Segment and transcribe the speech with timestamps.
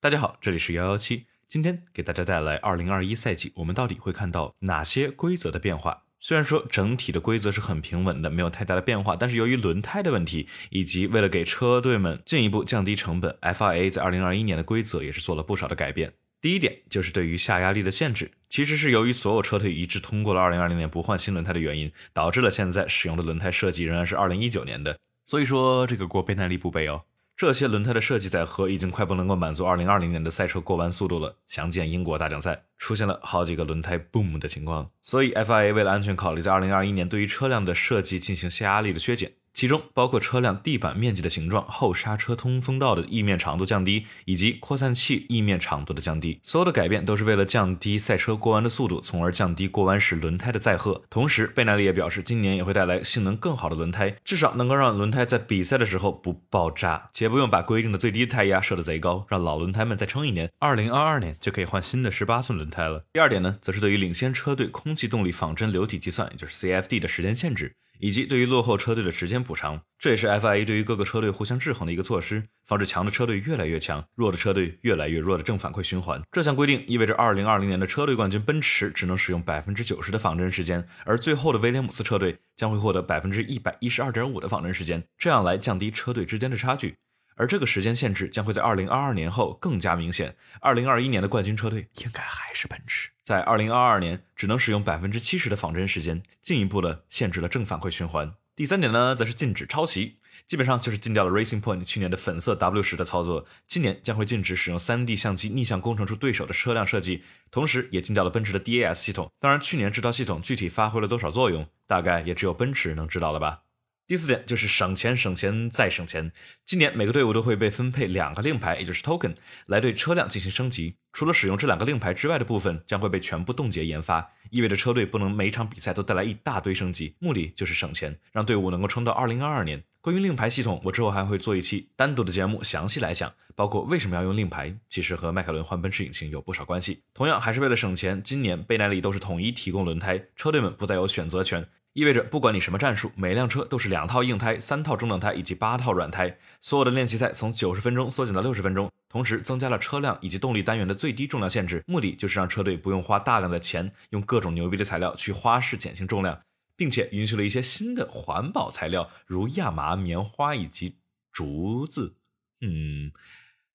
[0.00, 6.04] 大家好，这里是幺幺七，今天给大家带来二零二一赛季，我们到底会看到哪些规则的变化？
[6.20, 16.12] 虽然说整体的规则是很平稳的，没有太大的变化，但是由于轮胎的问题，以及为了给车队们进一步降低成本，FIA 在二零二一年的规则也是做了不少的改变。
[16.40, 24.96] 第一点就是对于下压力的限制，其实是由于所有车队一致通过了二零二零年不换新轮胎的原因，导致了现在使用的轮胎设计仍然是二零一九年的。
[25.26, 27.02] 所以说这个锅贝耐力不背哦。
[27.38, 31.36] 这些轮胎的设计载荷已经快不能够满足2020年的赛车过弯速度了。
[31.46, 39.34] 详见英国大奖赛出现了好几个轮胎 boom 的情况，所以 FIA 为了安全考虑，在2021年对于车辆的设计进行下压力的削减。
[39.58, 46.38] 其中包括车辆地板面积的形状、后刹车通风道的翼面长度降低，以及扩散器翼面长度的降低。
[46.44, 51.02] 所有的改变都是为了降低赛车过弯的速度，从而降低过弯时轮胎的载荷。
[51.10, 63.04] 同时，贝耐利也表示，今年也会带来性能更好的轮胎，至少能够让轮胎在比赛的时候不爆炸，且不用把规定的最低胎压设得贼高，让老轮胎们再撑一年，二零二二年就可以换新的十八寸轮胎了。
[63.12, 67.72] 第二点呢，则是对于领先车队空气动力仿真流体计算，也就是 CFD 的时间限制。
[67.98, 76.22] 以及对于落后车队的时间补偿，这也是 FIA 对于各个车队互相制衡的一个措施，防止强的车队越来越强，弱的车队越来越弱的正反馈循环。
[76.30, 86.96] 这项规定意味着2020年的车队冠军奔驰只能使用百分之九十的仿真时间，而最后的威廉姆斯车队将会获得百分之一百一十二点五的仿真时间，这样来降低车队之间的差距。
[87.40, 90.34] 而这个时间限制将会在二零二二年后更加明显。
[90.60, 98.32] 二零二一年的冠军车队应该还是奔驰，在二零二二年只能使用百分之七十的仿真时间，进一步的限制了正反馈循环。
[98.56, 109.30] 第三点呢，则是禁止抄袭，基本上就是禁掉了 Racing Point 去年的粉色 W 十的操作，今年将会禁止使用三 D 相机逆向工程出对手的车辆设计，同时也禁掉了奔驰的 DAS 系统。
[109.38, 113.64] 当然，去年这套系统具体发挥了多少作用，大概也只有奔驰能知道了吧。
[114.08, 116.32] 第四点就是省钱、省钱再省钱。
[116.64, 119.34] 今年每个队伍都会被分配两个令牌，也就是 token，
[119.66, 120.96] 来对车辆进行升级。
[121.12, 127.16] 除了使用这两个令牌之外的部分，将会被全部冻结研发，意味着车队不能每场比赛都带来一大堆升级。
[127.18, 129.84] 目的就是省钱，让队伍能够撑到2022年。
[130.00, 137.02] 关于令牌系统，我之后还会做一期单独的节目，详细来讲，包括为什么要用令牌，其实和迈凯伦换奔驰引擎有不少关系。
[137.12, 141.68] 同样还是为了省钱，今年贝耐力都是统一提供轮胎，车队们不再有选择权。
[141.98, 146.38] 意味着，不管你什么战术，每辆车都是两套硬胎、三套中等胎以及八套软胎。
[146.60, 156.40] 所有的练习赛从九十分钟缩减到六十分钟，同时增加了车辆以及动力单元的最低重量限制，目的就是让车队不用花大量的钱，用各种牛逼的材料去花式减轻重量，
[156.76, 160.98] 并且允许了一些新的环保材料，如亚麻、棉花以及
[161.32, 162.14] 竹子。
[162.60, 163.10] 嗯，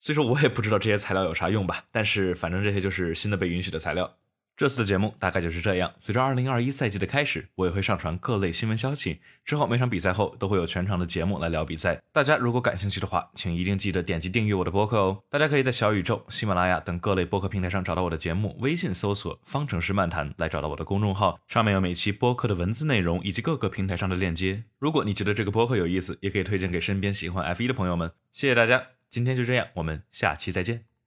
[0.00, 4.16] 虽说我也不知道这些材料有啥用吧，但是反正这些就是新的被允许的材料。
[4.58, 5.92] 这次的节目大概就是这样。
[6.00, 9.20] 随着二零二一赛季的开始，我也会上传各类新闻消息。
[9.44, 12.02] 之后每场比赛后都会有全场的节目来聊比赛。
[12.10, 15.22] 大家如果感兴趣的话，请一定记得点击订阅我的播客哦。
[15.30, 24.64] 大家可以在小宇宙、喜马拉雅等各类播客平台上找到我的节目，微信搜索“方程式漫谈”来找到我的公众号，上面有每期播客的文字内容以及各个平台上的链接。
[24.80, 28.10] 如果你觉得这个播客有意思，也可以推荐给身边喜欢 F 一的朋友们。
[28.32, 30.97] 谢谢大家，今天就这样，我们下期再见。